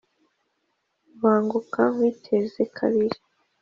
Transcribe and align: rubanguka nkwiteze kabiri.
rubanguka 1.07 1.81
nkwiteze 1.93 2.61
kabiri. 2.75 3.17